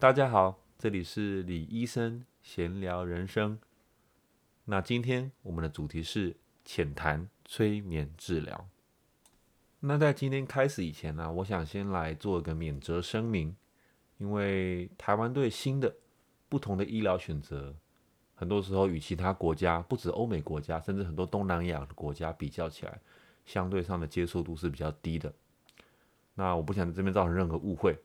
[0.00, 3.58] 大家好，这里是李医生闲聊人生。
[4.66, 8.68] 那今天我们的主题是浅谈催眠治疗。
[9.80, 13.56] 那在今天开始以前呢，我想先来做一个免责声明，
[14.18, 15.92] 因为台湾对新的、
[16.48, 17.74] 不同的医疗选择，
[18.36, 23.00] 很多时候与其他国家，不止欧美国家，甚至很多东南亚的国家比较起来，
[23.44, 25.34] 相对上的接受度是比较低的。
[26.34, 27.98] 那我不想在这边造成任何误会。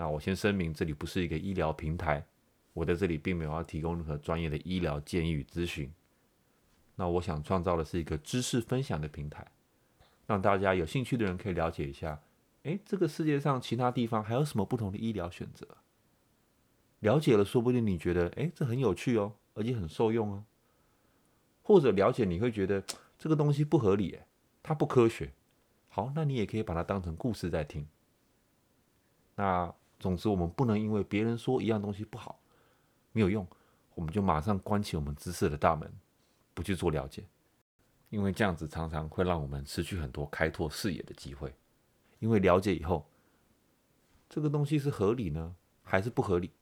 [0.00, 2.24] 那我先声明，这里不是一个医疗平台，
[2.72, 5.92] 我在这里并没有要提供任何专业的医疗建议与咨询。
[6.94, 9.44] 那我想创造的是一个知识分享的平台，
[10.24, 12.22] 让大家有兴趣的人可以了解一下，
[12.62, 15.66] 诶，这个世界上其他地方还有什么不同的医疗选择？
[17.00, 20.44] 了解了，说不定你觉得，诶，这很有趣哦，而且很受用哦。
[21.62, 22.84] 或者了解，你会觉得
[23.18, 24.16] 这个东西不合理，
[24.62, 25.32] 它不科学。
[25.88, 27.84] 好，那你也可以把它当成故事在听。
[29.34, 29.74] 那。
[29.98, 32.40] 总之，我们不能因为别人说一样东西不好，
[33.12, 33.46] 没有用，
[33.94, 35.92] 我们就马上关起我们知识的大门，
[36.54, 37.24] 不去做了解，
[38.10, 41.52] 因为这样子常常会让我们失去很多开拓视野的机会。
[42.20, 43.08] 因为了解以后，
[44.28, 46.52] 这个东西是合理呢，还是不合理，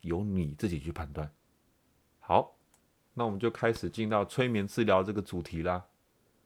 [0.00, 1.30] 由你自己去判断。
[2.20, 2.56] 好，
[3.14, 5.86] 那我们就开始进到催眠治疗这个主题啦。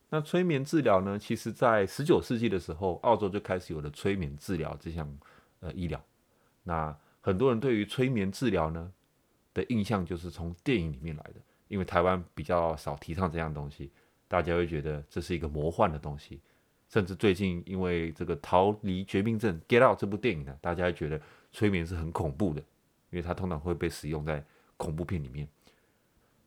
[0.08, 5.18] 那催眠治疗呢，其实在十九世纪的时候，澳洲就开始有了催眠治疗这项
[5.60, 6.04] 呃医疗。
[6.62, 8.92] 那很多人对于催眠治疗呢
[9.52, 13.90] 的印象就是从电影里面来的，因为台湾比较少提倡这样东西，
[14.28, 16.40] 大家会觉得这是一个魔幻的东西。
[16.88, 21.20] 甚至最近因为这个《逃离绝命镇》（Get Out） 这部电影呢，大家觉得
[21.52, 22.60] 催眠是很恐怖的，
[23.10, 24.44] 因为它通常会被使用在
[24.76, 25.46] 恐怖片里面。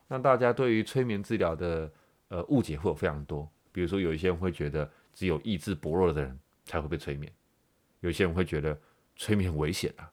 [0.10, 1.90] 那大家对于催眠治疗的
[2.28, 7.32] 呃误解会有非常多，比如说有一些人会觉得只有意志薄弱的人才会被催眠，
[8.02, 8.78] 有些人会觉得
[9.16, 10.12] 催眠很危险啊。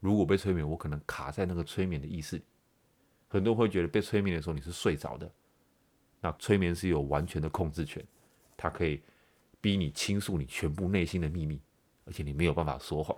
[0.00, 2.40] 如果被催眠，我可能卡在那个催眠的意识。
[3.26, 5.30] 很多人会觉得被催眠的时候你是睡着的，
[6.20, 8.02] 那催眠是有完全的控制权，
[8.56, 9.02] 它可以
[9.60, 11.60] 逼你倾诉你全部内心的秘密，
[12.04, 13.14] 而且你没有办法说谎。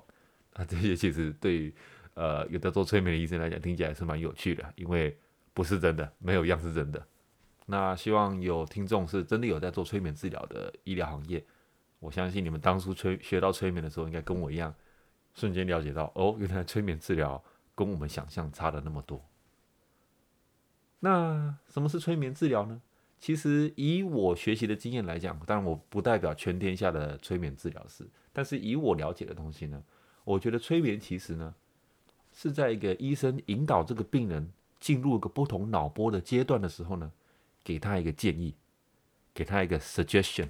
[0.54, 1.74] 那这些其实对于
[2.14, 5.16] 呃有的做催眠的医生来讲，听起来是蛮有趣的，因为
[5.52, 7.06] 不是真的，没有一样是真的。
[7.66, 11.44] 那希望有听众是真的有在做催眠治疗的医疗行业，
[12.00, 14.74] 我相信你们当初催学到催眠的时候，应该跟我一样。
[15.40, 17.42] 瞬间了解到，哦，原来催眠治疗
[17.74, 19.24] 跟我们想象差了那么多。
[20.98, 22.82] 那什么是催眠治疗呢？
[23.18, 29.82] 其实以我学习的经验来讲，当然我不代表全天下的催眠治疗师，但是以我了解的东西呢，
[30.24, 31.54] 我觉得催眠其实呢
[32.34, 37.10] 是在一个医生引导这个病人进入一个不同脑波的阶段的时候呢，
[37.64, 38.54] 给他一个建议，
[39.32, 40.48] 给他一个 suggestion。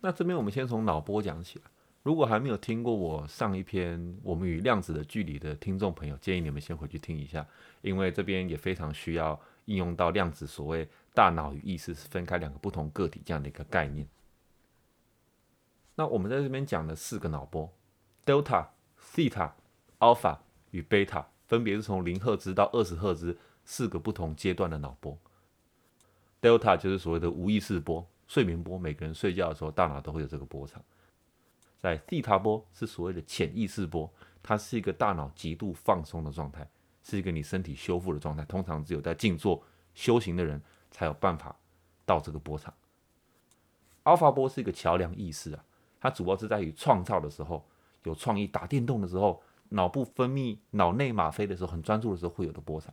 [0.00, 1.60] 那这边我们先从脑波讲起。
[2.06, 7.44] 如果还没有听过我上一篇《我们与量子的距离》的听众朋友，建议你们先回去听一下，
[7.82, 14.06] 因为这边也非常需要应用到量子所谓大脑与意识是分开两个不同个体这样的一个概念。
[15.96, 17.68] 那我们在这边讲的四个脑波
[18.24, 18.68] ：delta、
[19.12, 19.50] theta、
[19.98, 20.38] alpha
[20.70, 25.18] 与 beta，分别是从零赫兹到二十赫兹四个不同阶段的脑波。
[26.40, 30.80] delta 就是所谓的无意识波、睡眠波，每个人睡觉的时候大脑都会有这个波长。
[31.78, 34.10] 在 theta 波是所谓的潜意识波，
[34.42, 36.68] 它是一个大脑极度放松的状态，
[37.02, 38.44] 是一个你身体修复的状态。
[38.46, 39.62] 通常只有在静坐
[39.94, 40.60] 修行的人
[40.90, 41.54] 才有办法
[42.04, 42.72] 到这个波长。
[44.04, 45.64] alpha 波是一个桥梁意识啊，
[46.00, 47.64] 它主要是在于创造的时候
[48.04, 52.92] 有创意，打电动的时候，脑部分泌脑内吗啡的时候，很专注的时候会有的波长。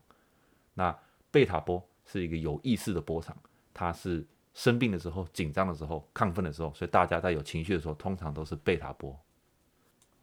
[0.73, 0.97] 那
[1.31, 3.35] 贝塔波是一个有意识的波长，
[3.73, 4.27] 它是。
[4.53, 9.19] 生病的时候、紧张的时候、亢奋的时候，所以大家在有情绪的时候，通常都是贝塔波。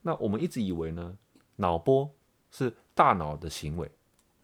[0.03, 1.17] 那我们一直以为呢，
[1.57, 2.11] 脑波
[2.51, 3.91] 是大脑的行为。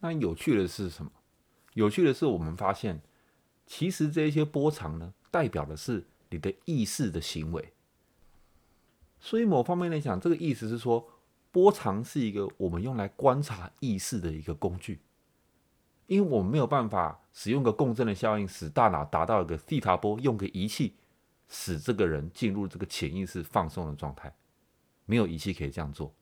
[0.00, 1.10] 那有趣的是什么？
[1.74, 3.00] 有趣的是，我们发现，
[3.66, 7.72] 其实这些波长呢，代表的是你的意识的行为。
[9.20, 11.08] 所以某方面来讲，这个意思是说，
[11.50, 15.00] 波长是一个我们用来观察意识的一个工具。
[16.06, 20.94] 因为我们没有办法使用个共振的效应，使大脑达到一个西塔波，用个仪器
[21.48, 24.34] 使这个人进入这个潜意识放松的状态，
[25.04, 26.14] 没有仪器可以这样做。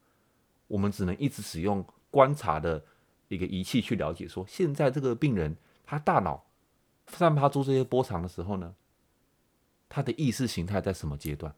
[0.67, 2.83] 我们只能一直使用观察的
[3.29, 6.47] 一个仪器去了解，说现在这个病人他大脑
[7.09, 8.75] 散发出这些波长的时候呢，
[9.89, 11.55] 他的意识形态在什么阶段？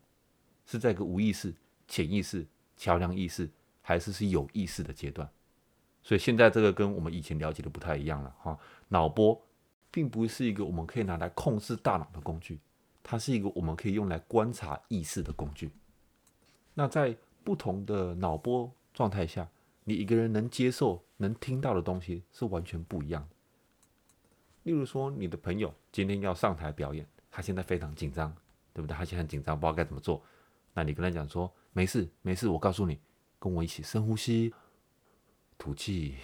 [0.67, 1.55] 是在一个无意识、
[1.87, 2.45] 潜意识、
[2.77, 3.49] 桥梁意识，
[3.81, 5.31] 还是是有意识的阶段？
[6.07, 8.57] 所以现在这个跟我们以前了解的不太一样了哈。
[8.87, 9.43] 脑波
[9.91, 12.61] 并不是一个我们可以拿来控制大脑的工具，
[13.03, 15.73] 它是一个我们可以用来观察意识的工具。
[16.75, 19.49] 那在不同的脑波状态下，
[19.83, 23.29] 你一个人能接受、能听到的东西是完全不一样的。
[24.63, 28.33] 例如说，你的朋友今天要上台表演，他现在非常紧张，
[28.73, 28.97] 对不对？
[28.97, 30.23] 他现在很紧张，不知道该怎么做。
[30.73, 32.97] 那你跟他讲说：“没事，没事，我告诉你，
[33.41, 34.55] 跟我一起深呼吸，
[35.59, 36.17] 吐气，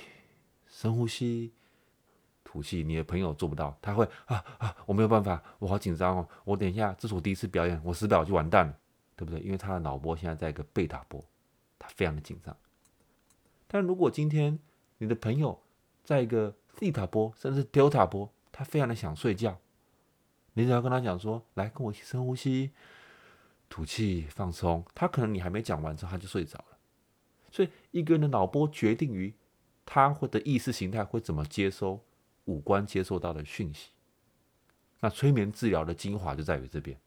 [0.66, 1.52] 深呼吸，
[2.44, 8.78] 吐气。”你的朋友做不到，他会啊啊，我没有办法，我好紧张哦，我等一下，这是我第一次表演，我十秒就完蛋了，
[9.16, 9.40] 对不对？
[9.40, 11.24] 因为他的脑波现在在一个贝塔波，
[11.78, 12.56] 他非常的紧张。
[13.66, 14.58] 但如果今天
[14.98, 15.58] 你的朋友
[16.04, 19.58] 在一个西塔波甚至 delta 波，他非常的想睡觉，
[20.52, 22.70] 你只要跟他讲说：“来，跟我一起深呼吸，
[23.70, 26.76] 吐气，放松。”他可能你还没讲完之后，他就睡着了。
[27.50, 29.32] 所以一个人的脑波决定于
[29.86, 32.04] 他或的意识形态会怎么接收
[32.46, 33.90] 五官接受到的讯息。
[35.00, 36.98] 那催眠治疗的精华就在于这边，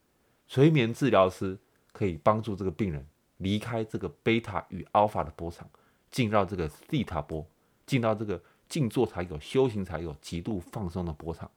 [0.48, 1.60] 催眠治疗师
[1.92, 3.06] 可以帮助这个病人
[3.38, 5.70] 离开这个贝塔与阿尔法的波长，
[6.10, 7.46] 进到这个西塔波，
[7.86, 8.42] 进到这个。
[8.68, 11.50] 静坐才有，修行才有，极度放松的波长，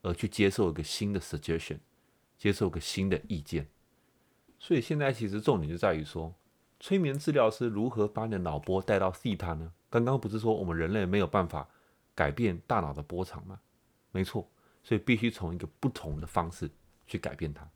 [0.00, 1.78] 而去接受一个新的 suggestion，
[2.38, 3.68] 接受一个新的意见。
[4.58, 6.34] 所以现在其实重点就在于说，
[6.78, 9.72] 催眠治疗师如何把你的脑波带到西塔呢？
[9.90, 11.68] 刚刚不是说我们人类没有办法
[12.14, 13.60] 改变大脑的波长吗？
[14.12, 14.48] 没错，
[14.82, 16.70] 所以必须从一个不同的方式
[17.06, 17.68] 去改变它。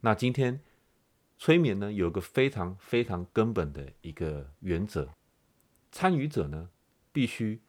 [0.00, 0.60] 那今天
[1.38, 5.10] 催眠呢，有一个非常非常根本的一个原则，
[5.90, 6.70] 参与者呢
[7.12, 7.60] 必须。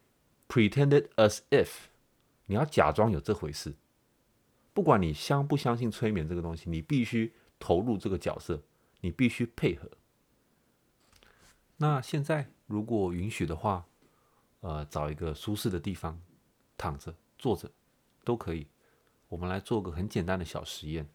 [0.46, 1.70] Pretended as if，
[2.46, 3.74] 你要假装有这回事。
[4.72, 8.62] 不管你相不相信催眠这个东西，你必须投入这个角色，
[9.02, 9.90] 你必须配合。
[11.84, 13.86] 那现在如果允许的话，
[14.62, 16.18] 呃，找一个舒适的地方，
[16.78, 17.70] 躺着、坐着
[18.24, 18.70] 都可以。
[19.28, 21.10] 我们来做个很简单的小实验。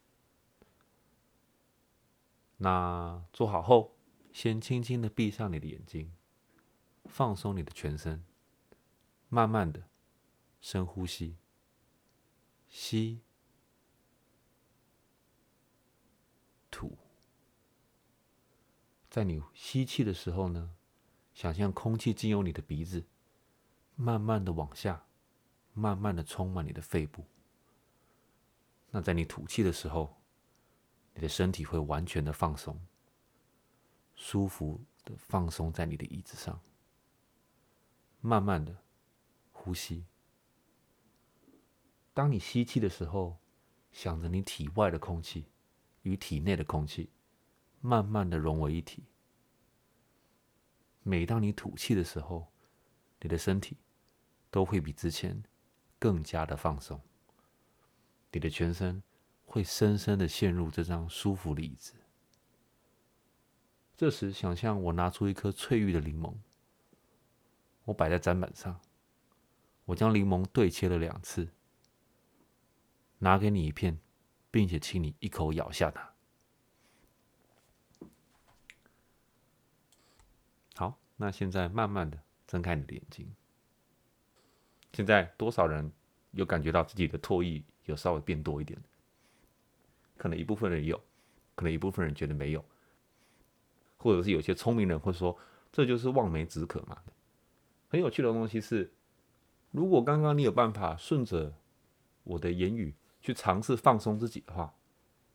[2.59, 3.97] 那做好后，
[4.31, 6.12] 先轻轻的闭上你的眼睛，
[7.06, 8.23] 放松你的全身。
[9.31, 9.88] 慢慢的
[10.61, 11.38] 深呼吸，
[12.69, 13.23] 吸，
[16.70, 16.99] 吐。
[19.10, 20.75] 在你吸气的时候呢，
[21.32, 23.06] 想象空气经由你的鼻子，
[23.96, 25.06] 慢慢的往下，
[25.72, 27.25] 慢慢的充满你的肺部。
[28.90, 30.16] 那在你吐气的时候，
[31.14, 32.81] 你的身体会完全的放松，
[34.14, 36.60] 舒服的放松在你的椅子上，
[38.20, 38.76] 慢慢的。
[39.60, 40.06] 呼吸。
[42.14, 43.37] 当你吸气的时候，
[43.90, 45.46] 想着你体外的空气
[46.02, 47.10] 与体内的空气
[47.80, 49.04] 慢慢的融为一体。
[51.02, 52.52] 每当你吐气的时候，
[53.20, 53.76] 你的身体
[54.50, 55.42] 都会比之前
[55.98, 57.00] 更加的放松。
[58.30, 59.02] 你的全身
[59.44, 61.94] 会深深的陷入这张舒服的椅子。
[63.96, 66.34] 这时，想象我拿出一颗翠玉的柠檬，
[67.84, 68.81] 我摆在砧板上。
[69.86, 71.48] 我将柠檬对切了两次，
[73.19, 73.98] 拿给你一片，
[74.50, 76.12] 并且请你一口咬下它。
[80.76, 83.31] 好，那现在慢慢的睁开你的眼睛。
[84.94, 85.93] 现在多少人
[86.31, 88.81] 有感觉到自己的唾液有稍微变多一点？
[90.17, 90.99] 可能一部分人有，
[91.55, 92.65] 可能一部分人觉得没有，
[93.99, 95.38] 或者是有些聪明人会说，
[95.70, 96.97] 这就是望梅止渴嘛。
[97.88, 98.94] 很有趣的东西是。
[99.70, 101.53] 如果刚刚你有办法顺着
[102.25, 104.75] 我的言语去尝试放松自己的话，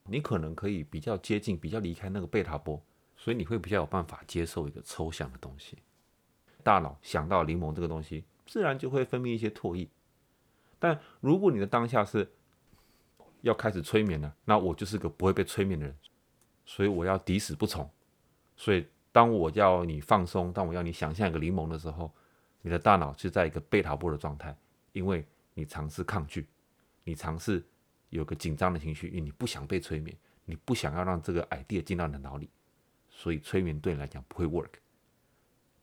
[0.06, 2.84] 你可能可以比较接近、比较离开那个贝塔波，
[3.24, 5.78] 所以你会比较有办法接受一个抽象的东西。
[6.62, 9.88] 大脑想到柠檬这个东西，自然就会分泌一些唾液。
[10.78, 12.30] 但如果你的当下是
[13.40, 15.96] 要开始催眠了，那我就是个不会被催眠的人，
[16.66, 17.90] 所以我要抵死不从。
[18.58, 22.14] 所以当我要你放松，当我要你想象一个柠檬的时候，
[22.62, 24.54] 你的大脑是在一个贝塔波的状态，
[24.92, 26.46] 因为你尝试抗拒，
[27.06, 27.64] 你尝试
[28.10, 30.14] 有个紧张的情绪，因为你不想被催眠，
[30.44, 32.50] 你不想要让这个 idea 进到你的脑里，
[33.16, 34.72] 所以催眠对你来讲不会 work。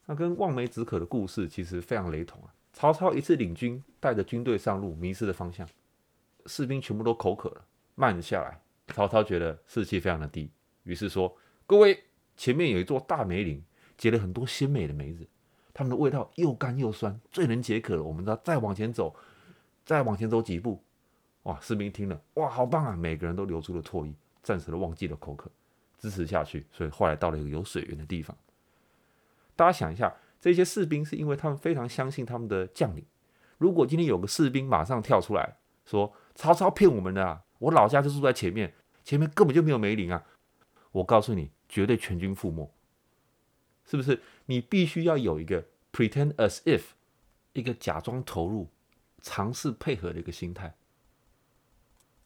[0.06, 2.52] 那跟望梅止渴的故事其实非常雷同啊。
[2.72, 5.68] 曹操一次领军，带着军队上路，迷失了方向，
[6.46, 8.60] 士兵全部都口渴了，慢了下来。
[8.88, 10.50] 曹操觉得士气非常的低，
[10.82, 12.02] 于是说：“各位，
[12.36, 13.62] 前面有一座大梅林，
[13.96, 15.26] 结了很多鲜美的梅子。”
[15.72, 18.02] 它们的味道又干又酸，最能解渴了。
[18.02, 19.14] 我们知道，再往前走，
[19.84, 20.82] 再往前走几步，
[21.44, 21.58] 哇！
[21.60, 22.96] 士兵听了，哇，好棒啊！
[22.96, 25.50] 每个人都流出了唾液，暂时的忘记了口渴，
[26.00, 26.66] 支持下去。
[26.72, 28.36] 所以后来到了一个有水源的地方。
[29.54, 33.04] 大家想一下，这些士兵是因为他们非常相信他们的将领。
[33.58, 37.44] 如果今天有个士兵马上跳出来说：“曹操骗我们的啊！
[37.58, 38.72] 我老家就住在前面，
[39.04, 40.24] 前面根本就没有梅林啊！”
[40.92, 42.72] 我告诉你，绝对全军覆没。
[43.84, 44.20] 是不是？
[44.46, 46.82] 你必须要有一个 pretend as if，
[47.52, 48.70] 一个假装投入、
[49.20, 50.74] 尝试配合的一个心态。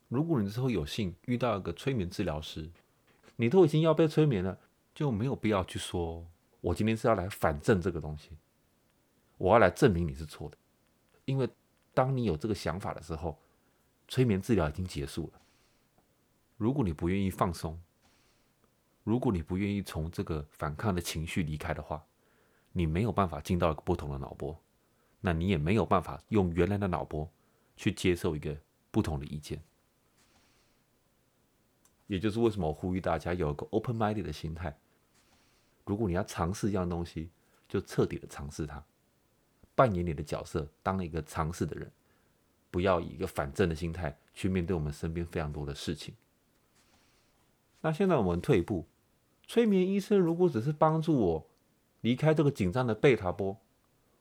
[0.08, 2.70] 如果你之后有幸遇到一个催眠治疗师，
[3.36, 4.58] 你都已经要被催眠了，
[4.94, 6.26] 就没有必要去说，
[6.60, 8.30] 我今天是要来反证这个东西，
[9.38, 10.56] 我要来证明你是错的。
[11.24, 11.48] 因为
[11.92, 13.38] 当你有这个想法的时候，
[14.06, 15.40] 催眠治疗已经结束了。
[16.56, 17.80] 如果你不愿意放松，
[19.02, 22.04] 如果你不愿意从这个反抗的情绪离开的话，
[22.72, 24.56] 你没有办法进到一个不同的脑波，
[25.20, 27.28] 那你也没有办法用原来的脑波
[27.76, 28.56] 去接受一个
[28.90, 29.62] 不同的意见。
[32.06, 34.76] 也就是为什么我呼吁大家有一个 open minded 的心态。
[35.84, 37.30] 如果你要尝试一样东西，
[37.68, 38.82] 就彻底的尝试它，
[39.74, 41.90] 扮演你的角色，当一个尝试的人，
[42.70, 46.14] 不要以一个反正的心态去面对我们身边非常多的事情。
[47.80, 48.86] 那现在我们退一步，
[49.46, 51.46] 催眠医生如果只是帮助我
[52.00, 53.58] 离开这个紧张的贝塔波，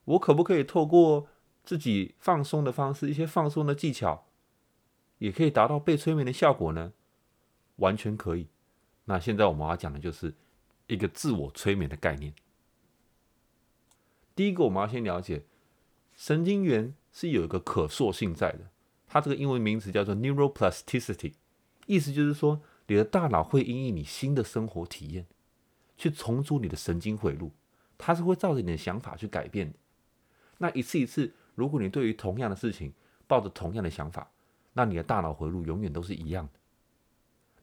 [0.05, 1.27] 我可不可以透过
[1.63, 4.25] 自己放松的方式，一些放松的技巧，
[5.19, 6.91] 也可以达到被催眠的效果呢？
[7.77, 8.47] 完全可以。
[9.05, 10.33] 那现在我们要讲的就是
[10.87, 12.33] 一个自我催眠的概念。
[14.35, 15.45] 第一个，我们要先了解
[16.15, 18.69] 神经元是有一个可塑性在的，
[19.07, 21.33] 它这个英文名词叫做 neuroplasticity，
[21.85, 25.27] 意思就是说你的大脑会因应你新的生活体验
[25.97, 27.51] 去重组你的神经回路，
[27.97, 29.77] 它是会照着你的想法去改变的。
[30.57, 32.93] 那一次一次，如果你对于同样的事情
[33.27, 34.31] 抱着同样的想法，
[34.73, 36.59] 那你的大脑回路永远都是一样的。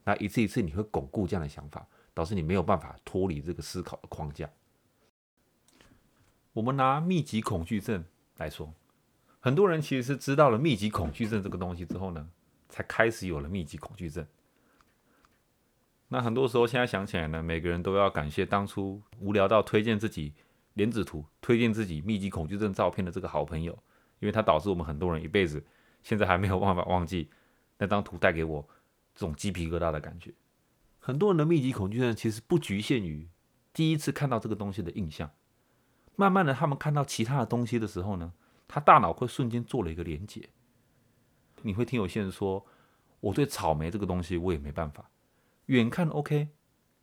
[0.03, 4.49] 那一次一次，你会巩固这样的想法，导致你没有办法脱离这个思考的框架。
[6.53, 8.03] 我们拿密集恐惧症
[8.37, 8.73] 来说，
[9.39, 12.27] 很多人其实是知道了密集恐惧症这个东西之后呢，
[12.67, 14.25] 才开始有了密集恐惧症。
[16.09, 20.33] 那很多时候现在想起来呢，每个人都要感谢当初无聊到推荐自己
[20.73, 23.71] 莲子图、推荐自己密集恐惧症照片的这个好朋友，
[24.19, 25.63] 因为他导致我们很多人一辈子
[26.03, 27.29] 现在还没有办法忘记
[27.77, 28.67] 那张图带给我。
[29.13, 30.33] 这种鸡皮疙瘩的感觉，
[30.99, 33.29] 很多人的密集恐惧症其实不局限于
[33.73, 35.31] 第一次看到这个东西的印象，
[36.15, 38.33] 慢慢的，他们看到其他的东西的时候呢，
[38.67, 40.49] 他大脑会瞬间做了一个连接。
[41.61, 42.65] 你会听有些人说，
[43.19, 45.11] 我对草莓这个东西我也没办法，
[45.67, 46.49] 远看 OK，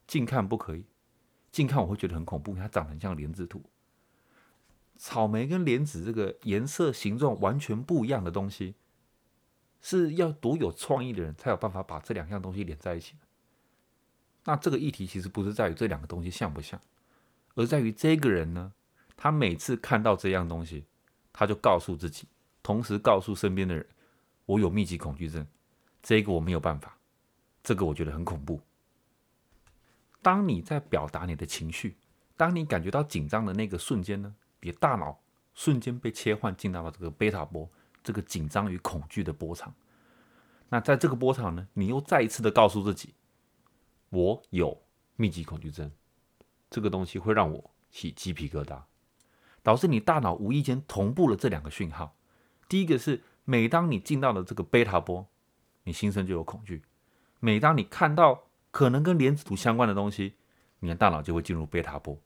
[0.06, 0.86] 近看不可以，
[1.52, 3.62] 近看我会觉得很恐怖，它长得很像莲子图。
[4.96, 8.74] 草莓跟莲子这个颜色形状完全不一样的东西。
[9.80, 13.14] 是要多有创意的人才有办法把这两样东西连在一起。
[14.44, 16.80] 那这个议题其实不是在于这两个东西像不像，
[17.54, 18.72] 而在于这个人呢，
[19.16, 20.86] 他每次看到这样东西，
[21.32, 22.26] 他就告诉自己，
[22.62, 23.86] 同时告诉身边的人
[24.46, 25.46] ：“我有密集恐惧症，
[26.02, 26.96] 这个我没有办法，
[27.62, 28.60] 这个我觉得很恐怖。”
[30.22, 31.96] 当你在表达你的情绪，
[32.36, 35.20] 当你感觉到紧张的那个瞬间呢，你的大脑
[35.54, 37.70] 瞬间被切换进到了这个贝塔波。
[38.02, 39.74] 这个紧张与恐惧的波长，
[40.68, 43.14] 那在这个波长呢，你又再一次的告诉自己，
[44.10, 44.80] 我有
[45.16, 45.90] 密集恐惧症，
[46.70, 48.82] 这个东西会让我起鸡皮疙瘩，
[49.62, 52.16] 导致你大脑无意间同步了这两个讯号。
[52.68, 55.26] 第一个是，每当你进到了这个贝塔波，
[55.84, 56.82] 你心生就有恐惧；
[57.40, 60.34] 每当你看到可能跟莲子图相关的东西，
[60.80, 62.18] 你的大脑就会进入贝塔波。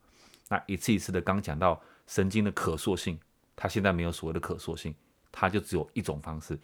[0.48, 3.18] 那一次一次的刚讲到神经的可塑性，
[3.54, 4.94] 它现在没有所谓的可塑性。
[5.32, 6.56] 它就只有一种方式，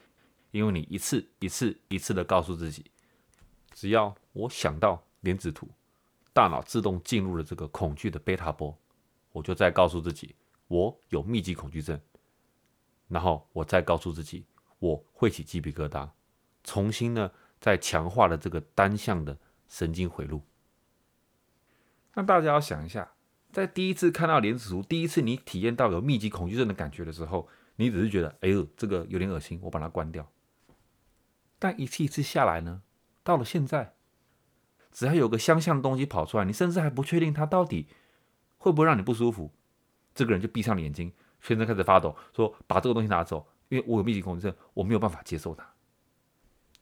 [0.53, 2.85] 因为你一次一次一次的告诉自己，
[3.73, 5.67] 只要我想到莲子图，
[6.33, 8.79] 大脑自动进入了这个恐惧的贝塔波，
[9.33, 10.37] 我就再告诉自己
[10.69, 11.99] 我有密集恐惧症，
[13.09, 14.45] 然后我再告诉自己
[14.79, 16.09] 我会起鸡皮疙瘩，
[16.63, 20.43] 重新呢再强化了这个单向的神经回路。
[22.15, 23.11] 那大家要想一下，
[23.51, 27.49] 在第一次看到莲子图，第一次你体验到有密集恐惧症的感觉的时候。
[27.81, 30.29] 你只是觉得，哎呦，这个有点恶心，我把它关掉。
[31.61, 32.83] 但一次一次下来呢，
[33.23, 33.95] 到了现在，
[34.91, 37.87] 只要有个相像的东西跑出来，你甚至还不确定它到底
[38.57, 39.53] 会不会让你不舒服，
[40.13, 45.65] 这个人就闭上了眼睛，全身开始发抖，说把这个东西拿走，因为我有密集恐惧症，我没有办法接受它。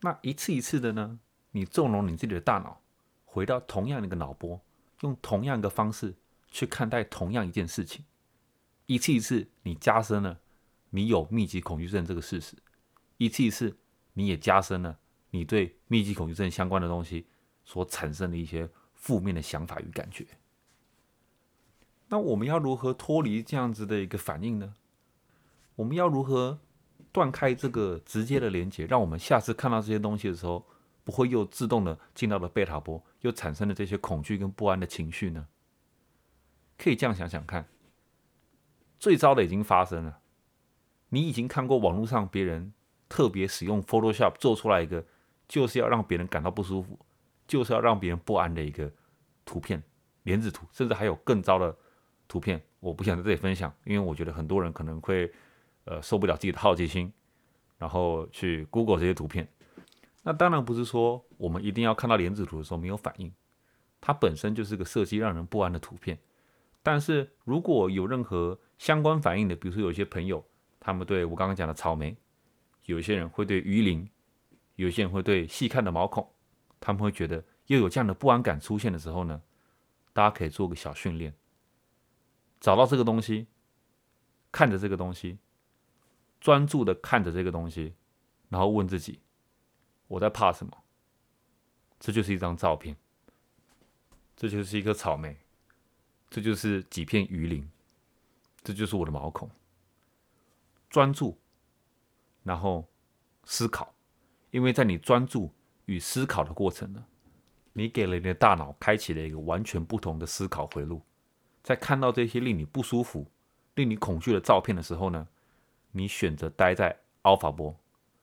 [0.00, 1.20] 那一次一次的呢，
[1.50, 2.80] 你纵容你自己的大脑
[3.26, 4.58] 回到同样的一个脑波，
[5.02, 6.14] 用同样一个方式
[6.56, 8.02] 去看待同样一件事情，
[8.86, 10.40] 一次一次，你加深了。
[10.88, 12.56] 你有密集恐惧症这个事实，
[13.18, 13.76] 一次一次，
[14.14, 14.98] 你也加深了
[15.32, 17.26] 你对密集恐惧症相关的东西
[17.62, 20.26] 所产生的一些负面的想法与感觉。
[22.08, 24.72] 那我们要如何脱离这样子的一个反应呢？
[25.74, 26.58] 我们要如何
[27.12, 30.66] 断开这个直接的连接，让我们下次看到这些东西的时候，
[31.04, 35.46] 不会又自动的进到了贝塔波，又产生了这些恐惧跟不安的情绪呢？
[36.78, 37.66] 可以这样想想看，
[38.98, 40.20] 最糟的已经发生了，
[41.08, 42.72] 你已经看过网络上别人
[43.08, 45.04] 特别使用 Photoshop 做出来一个，
[45.48, 46.98] 就是要让别人感到不舒服，
[47.46, 48.92] 就是要让别人不安的一个
[49.44, 49.82] 图片
[50.24, 51.76] 连子图，甚至还有更糟的
[52.28, 55.32] 图片，我不想在这里分享，因为我觉得很多人可能会
[55.84, 57.12] 呃受不了自己的好奇心，
[57.78, 59.48] 然后去 Google 这些图片。
[60.22, 63.32] 那当然不是说我们一定要看到连子图的时候没有反应，
[64.00, 66.18] 它本身就是个设计让人不安的图片。
[66.86, 70.46] 但是如果有任何相关反应的，比如说有些朋友，
[70.78, 72.16] 他们对我刚刚讲的草莓，
[72.84, 74.08] 有些人会对鱼鳞，
[74.76, 76.32] 有些人会对细看的毛孔，
[76.78, 79.42] 他们会觉得又有这样的不安感出现的时候呢，
[80.12, 81.34] 大家可以做个小训练，
[82.60, 83.48] 找到这个东西，
[84.52, 85.38] 看着这个东西，
[86.40, 87.96] 专注的看着这个东西，
[88.48, 89.18] 然后问自己。
[90.06, 90.84] 我在怕什么？
[91.98, 92.96] 这就是一张照片，
[94.36, 95.36] 这就是一颗草莓，
[96.28, 97.68] 这就是几片鱼鳞，
[98.62, 99.50] 这就是我的毛孔。
[100.88, 101.38] 专注，
[102.42, 102.86] 然后
[103.44, 103.94] 思考，
[104.50, 105.52] 因为在你专注
[105.86, 107.04] 与思考的过程呢，
[107.72, 111.02] 你给了你的大脑开启了一个完全不同的思考回路。
[111.62, 113.26] 在看到这些令你不舒服、
[113.74, 115.26] 令你恐惧的照片的时候呢，
[115.90, 117.76] 你选择待在 alpha 波，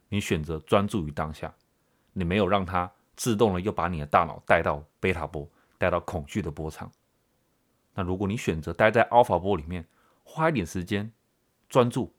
[0.10, 1.54] 你选择专注于当下。
[2.14, 6.92] 你没有让它自动的又把你的大脑带到贝塔波，带到恐惧的波长。
[7.94, 9.88] 那如果你选择待在 alpha 波里面，
[10.24, 11.12] 花一点时间
[11.70, 12.14] 专注、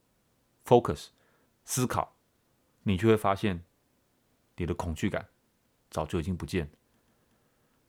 [0.65, 1.09] focus、
[1.65, 2.17] 思考，
[2.83, 3.65] 你就会发现
[4.57, 5.29] 你的恐惧感
[5.91, 6.71] 早就已经不见。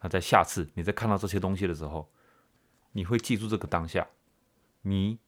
[0.02, 2.12] 那在下次你在看到这些东西的时候，
[2.92, 4.08] 你会记住这个当下，
[4.82, 5.20] 你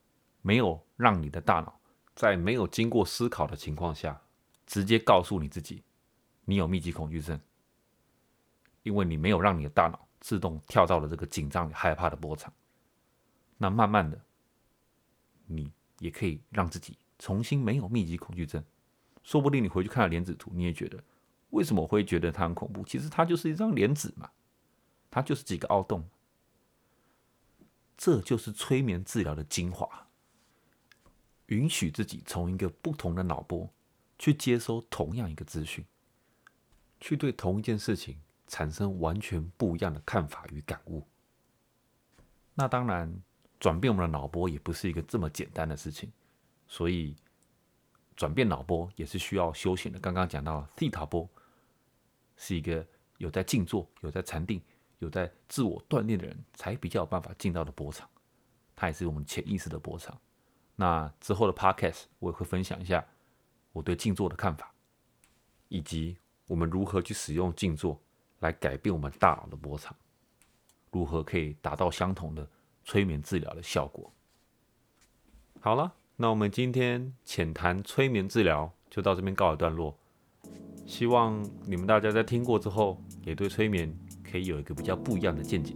[0.41, 1.79] 没有让你的大脑
[2.15, 4.21] 在没有经过思考的情况下，
[4.65, 5.83] 直接告诉你自己。
[6.45, 7.39] 你有密集恐惧症，
[8.83, 12.51] 因为你没有让你的大脑自动跳到了这个紧张、害怕的波长。
[13.57, 14.19] 那慢慢的，
[15.45, 18.63] 你也可以让自己重新没有密集恐惧症。
[19.23, 21.03] 说不定你回去看了莲子图，你也觉得
[21.49, 22.83] 为什么我会觉得它很恐怖？
[22.83, 24.29] 其实它就是一张莲子嘛，
[25.09, 26.07] 它就是几个凹洞。
[27.97, 30.07] 这就是催眠治疗的精华，
[31.47, 33.67] 允许自己从一个不同的脑波
[34.19, 35.83] 去接收同样一个资讯。
[36.99, 41.05] 去对同一件事情产生完全不一样的看法与感悟。
[42.53, 43.13] 那当然，
[43.59, 46.11] 转变我们的脑波也不是一个这么简单的事情，
[46.67, 47.15] 所以
[48.15, 49.99] 转变脑波也是需要修行的。
[49.99, 51.29] 刚刚讲到西塔波
[52.35, 52.85] 是一个
[53.17, 54.61] 有在静坐、有在禅定、
[54.99, 58.09] 有在自我锻炼的人才比较有办法进到的波场，
[58.75, 60.19] 它也是我们潜意识的波场。
[60.75, 63.05] 那之后的 podcast 我也会分享一下
[63.71, 64.73] 我对静坐的看法，
[65.67, 66.17] 以及。
[66.47, 68.01] 我们如何去使用静坐
[68.39, 69.95] 来改变我们大脑的波长？
[70.91, 72.47] 如何可以达到相同的
[72.83, 74.11] 催眠治疗的效果？
[75.59, 79.95] 好了，那我们今天浅谈催眠治疗就到这边告一段落。
[80.85, 85.75] 希望你们大家在听过之后，也对催眠可以有一个比较不一样的见解。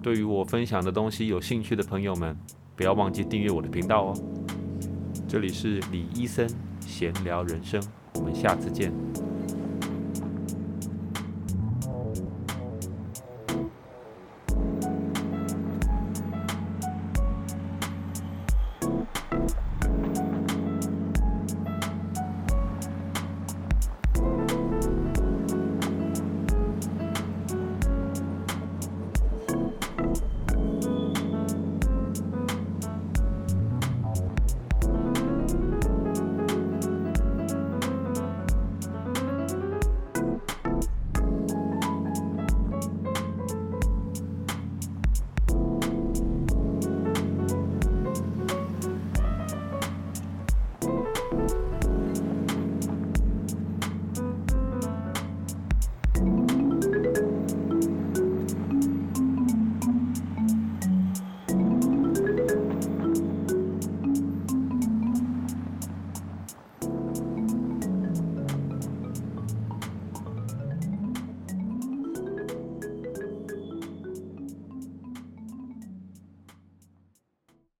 [0.00, 2.38] 对于我分享的东西有兴趣的朋友们，
[2.76, 4.14] 不要忘记订阅我的频道哦。
[5.26, 6.48] 这里是李医生
[6.80, 7.82] 闲聊人生。
[8.14, 9.27] 我们下次见。